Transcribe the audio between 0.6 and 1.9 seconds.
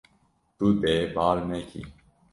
dê bar nekî.